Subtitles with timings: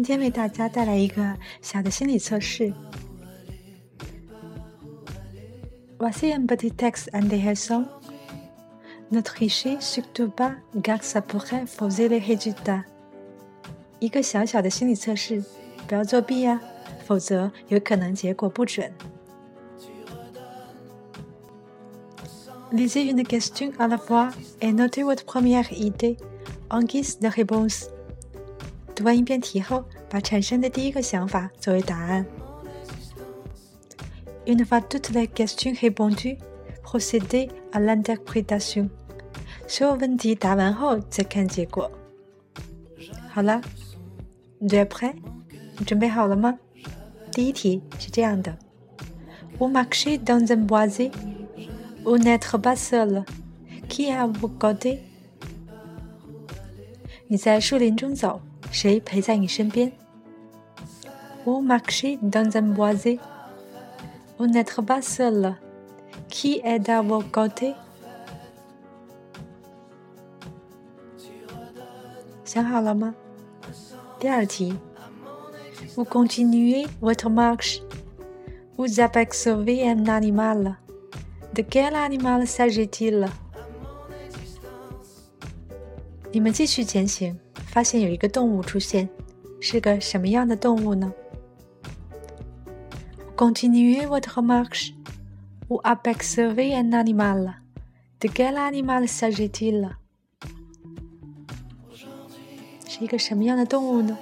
[0.00, 2.72] 今天为大家带来一个小的心理测试。
[5.98, 7.86] Voici un petit texte intéressant.
[9.10, 12.84] Ne trichez surtout pas, car ça pourrait fausser les résultats.
[14.00, 15.42] 一个小小的心理测试，
[15.86, 16.60] 不要作弊呀，
[17.06, 18.92] 否则有可能结果不准。
[22.72, 26.18] Lisez une question à la fois et notez votre première idée
[26.68, 27.88] en guise de réponse。
[28.93, 32.25] 读完一遍题后，把产生的第一个想法作为答案。
[34.45, 36.37] Une fois toutes les questions répondues,
[36.83, 38.89] procédez à l'interprétation。
[39.67, 41.89] 所有问题答完后再看结果。
[43.29, 43.61] 好了
[44.59, 45.13] ，tu es prêt？
[45.77, 46.59] 你准备好了吗？
[47.31, 48.57] 第一题是这样的
[49.57, 51.11] ：O marchez dans un boisé
[52.03, 53.23] Vous n'êtes pas seul.
[53.87, 54.97] Qui avocado
[57.27, 59.92] 你在树林中走，谁陪在你身边？
[61.44, 63.18] Vous marchez dans un boisé.
[64.38, 65.54] Vous n'êtes pas seul.
[66.28, 67.74] Qui est à vos côtés?
[72.44, 73.14] 想好了吗？
[74.18, 74.76] 第二题。
[75.94, 77.80] Vous continuez votre marche.
[78.76, 80.76] Vous apercevez un animal.
[81.54, 83.28] De quel animal s'agit-il？
[86.32, 87.38] 你们继续前行，
[87.70, 89.08] 发现有一个动物出现，
[89.60, 91.12] 是个什么样的动物呢？
[93.36, 94.92] Continuez votre marche.
[95.68, 97.54] Vous apercevez un animal.
[98.20, 99.90] De quel animal s'agit-il？
[102.86, 104.16] 是一个什么样的动物呢？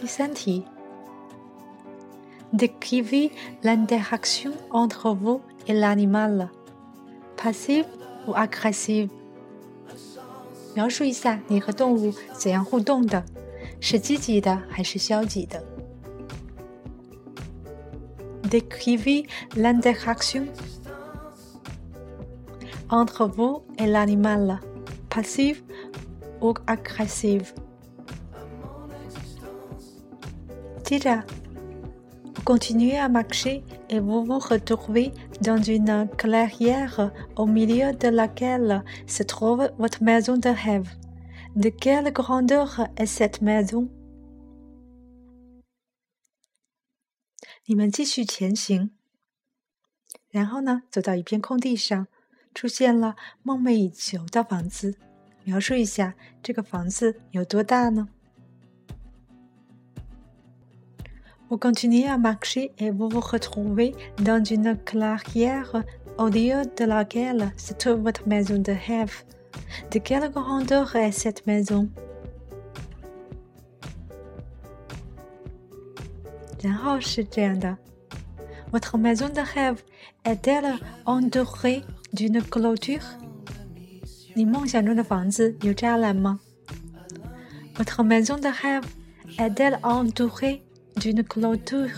[0.00, 0.64] 第三题。
[2.52, 3.30] Décrivez
[3.62, 6.48] l'interaction entre vous et l'animal.
[7.36, 7.86] Passive
[8.26, 9.10] ou agressive?
[10.78, 13.24] 描述一下你和动物怎样互动的，
[13.80, 15.62] 是积极的还是消极的？
[18.50, 19.26] Décrivez
[19.56, 20.46] l'interaction
[22.88, 24.58] entre vous et l'animal.
[25.08, 25.62] Passive
[26.40, 27.46] ou agressive?
[30.82, 31.24] 接着。
[32.44, 39.71] continuez à marcher et vous vous retrouvez dans une clairière au milieu de laquelle se trouve
[39.77, 40.89] votre maison de rêve.
[41.55, 43.89] De quelle grandeur est cette maison?
[47.65, 48.91] 你们继续前行，
[50.29, 52.07] 然后呢，走到一片空地上，
[52.53, 54.95] 出现了梦寐以求的房子。
[55.43, 58.09] 描述一下这个房子有多大呢
[61.49, 65.83] ？Vous continuez à marcher et vous vous retrouvez dans une clairière
[66.19, 69.23] au lieu de laquelle se trouve votre maison de rêve.
[69.91, 71.89] De quelle grandeur est cette maison?
[78.71, 79.81] Votre maison de rêve
[80.25, 81.81] est-elle entourée
[82.13, 83.05] d'une clôture?
[87.75, 88.85] Votre maison de rêve
[89.39, 90.63] est-elle entourée
[90.98, 91.90] d'une clôture.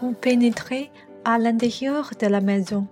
[0.00, 0.90] Vous pénétrez
[1.24, 2.86] à l'intérieur de la maison.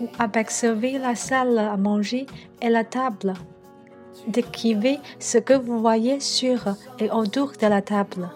[0.00, 2.26] Vous apercevez la salle à manger
[2.60, 3.34] et la table.
[4.26, 8.28] Décrivez ce que vous voyez sur et autour de la table.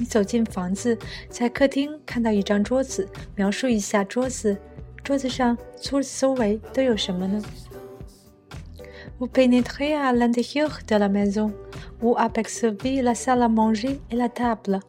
[0.00, 0.98] 你走进房子，
[1.30, 4.58] 在客厅看到一张桌子，描述一下桌子
[9.19, 11.51] vous pénétrez à l'intérieur de la maison.
[11.99, 14.79] Vous apercevez la salle à manger et la table.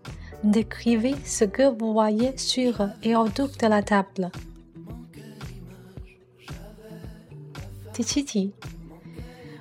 [0.45, 4.31] Décrivez ce que vous voyez sur et autour de la table.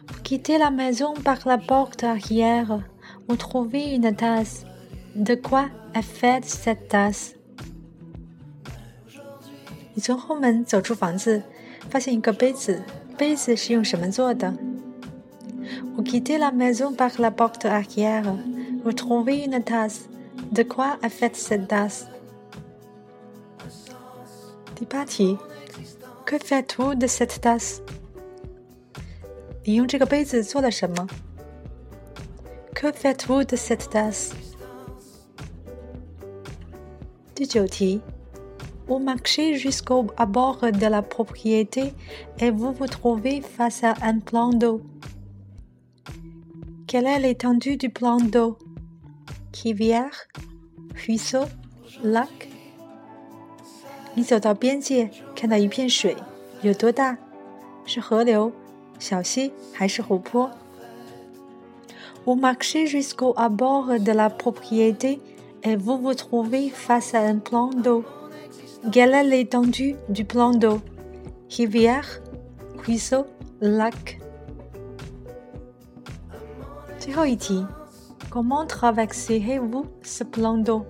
[0.07, 2.79] Vous quittez la maison par la porte arrière.
[3.27, 4.65] Vous trouvez une tasse.
[5.15, 7.38] De quoi est faite cette tasse?
[9.99, 11.43] 你从后门走出房子，
[11.89, 12.81] 发现一个杯子。
[13.17, 14.53] 杯子是用什么做的
[15.93, 18.23] ？Vous quittez la maison par la porte arrière.
[18.81, 20.07] Vous trouvez une tasse.
[20.53, 22.05] De quoi est faite cette tasse?
[24.73, 25.37] 第八题
[26.25, 27.79] ，Que fais-tu de cette tasse？
[29.65, 31.09] 你用这个杯子做了什么
[32.73, 34.31] ？Que fais-tu de cette tasse？
[37.35, 37.99] 第九题。
[38.88, 41.94] vous marchez jusqu'au bord de la propriété
[42.38, 44.82] et vous vous trouvez face à un plan d'eau.
[46.86, 48.58] Quelle est l'étendue du plan d'eau
[49.62, 50.28] Rivière,
[50.94, 51.44] ruisseau,
[52.02, 52.28] lac？
[54.14, 56.16] 你走到边界，看到一片水，
[56.62, 57.16] 有多大？
[57.86, 58.52] 是河流、
[58.98, 60.50] 小溪还是湖泊？
[62.24, 65.20] Vous marchez jusqu'au bord de la propriété
[65.62, 68.04] et vous vous trouvez face à un plan d'eau.
[68.92, 70.80] Quelle est l'étendue du plan d'eau?
[71.48, 72.04] Rivière,
[72.84, 73.26] ruisseau,
[73.60, 74.18] lac.
[76.98, 77.66] 最后一题，
[78.30, 80.84] Comment traversez-vous ce plan d'eau？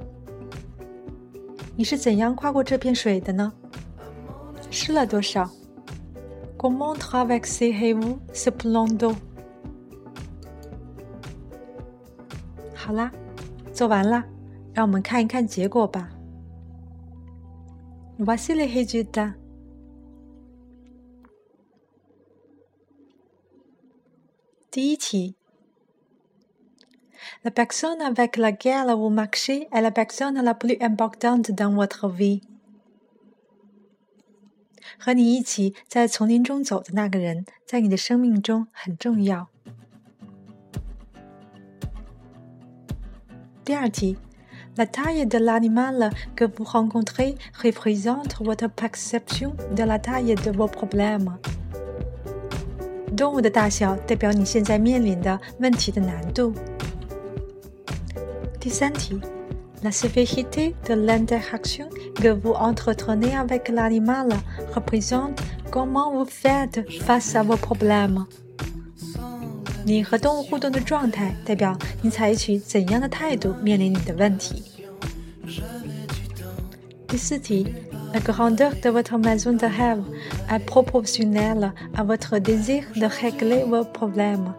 [1.76, 3.53] 你是怎样跨过这片水的呢？
[4.71, 5.50] 湿了多少？
[6.56, 9.15] Comment traversez-vous ce plan d'eau？
[12.75, 13.11] 好啦，
[13.73, 14.25] 做完了，
[14.73, 16.11] 让我们看一看结果吧。
[18.21, 19.33] Voici les résultats。
[24.69, 25.36] 第一题。
[27.44, 32.42] La personne avec laquelle vous marchez est la personne la plus importante dans votre vie。
[34.98, 39.48] 和你一起在丛林中走的那个人，在你的生命中很重要。
[43.63, 44.18] 第二题
[44.76, 50.69] ，La taille de l'animal que vous rencontrez représente votre perception de la taille de vos
[50.69, 51.38] problèmes。
[53.17, 56.53] 动物的大小代表你现在面临的问题的难度。
[59.82, 64.29] La sévérité de l'interaction que vous entretenez avec l'animal
[64.75, 65.38] représente
[65.71, 68.25] comment vous faites face à vos problèmes.
[69.86, 74.64] 你和动物互动的状态代表你采取怎样的态度面临你的问题。
[77.08, 77.74] 第四题
[78.14, 80.04] ，La grandeur de votre maison de rêve
[80.48, 84.54] est proportionnelle à votre désir de régler vos problèmes.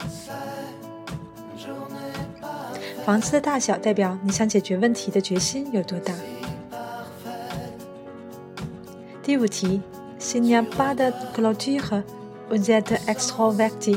[3.04, 6.12] 房子的大小代表你想解决问题的决心有多大。
[9.22, 9.80] 第五题
[10.18, 12.02] ，S'il n'y a pas de clôture,
[12.50, 13.96] vous êtes extraverti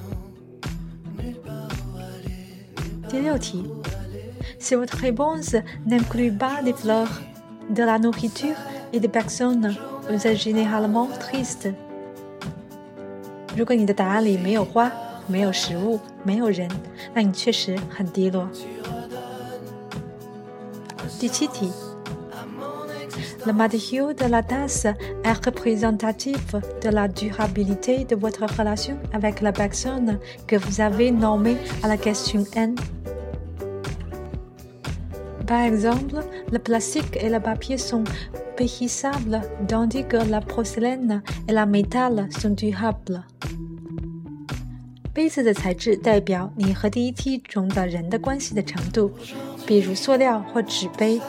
[3.10, 3.64] 第六题，
[4.58, 5.54] Si votre réponse
[5.86, 7.20] n'inclut pas des fleurs,
[7.70, 8.56] de la nourriture
[8.92, 9.76] et des personnes,
[10.08, 11.72] vous êtes généralement triste。
[13.56, 14.90] 如果你的答案里没有花，
[15.26, 16.68] 没有食物，没有人，
[17.14, 18.48] 那你确实很低落。
[21.18, 21.70] 第七题，
[23.46, 24.86] Le matériau de la tasse
[25.22, 31.56] est représentatif de la durabilité de votre relation avec la personne que vous avez nommée
[31.82, 32.74] à la question N.
[35.50, 38.04] Par exemple, le plastique et le papier sont
[38.56, 43.22] périssables, tandis que la porcelaine et la métal sont durables.
[45.14, 49.10] 杯子的材质代表你和第一梯中的人的关系的程度，
[49.66, 51.20] 比如塑料或纸杯，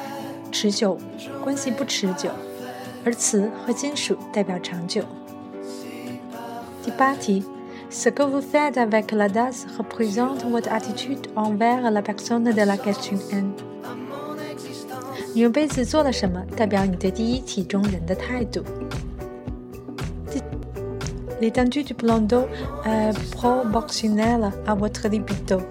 [0.52, 0.98] 持久
[1.42, 2.30] 关系不持久；
[3.06, 5.04] 而瓷和金属代表长久。
[6.84, 7.44] 第八题，
[7.90, 13.18] Ce que vous faites avec la tasse représente votre attitude envers la personne de la question
[13.32, 13.54] N。
[15.34, 18.64] 你用杯子做了什么，代表你对第一题中人的态度。
[21.40, 22.48] L'étendue du plan d'eau
[22.84, 25.62] est proportionnelle à votre libido.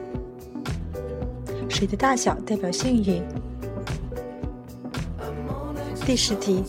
[1.69, 3.21] 水的大小代表性欲。
[6.07, 6.63] 第十题，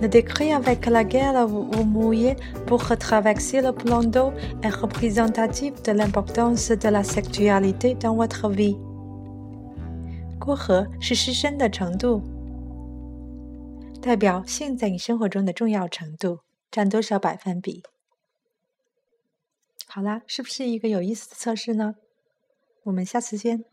[0.00, 5.92] Le décret avec lequel vous vous mouillez pour traverser le plan d'eau est représentatif de
[5.92, 8.76] l'importance de la sexualité dans votre vie.
[10.43, 12.19] 过河是失身的程度，
[14.01, 16.39] 代表性在你生活中的重要程度，
[16.71, 17.83] 占多少百分比？
[19.85, 21.95] 好啦，是不是一个有意思的测试呢？
[22.83, 23.65] 我们下次见。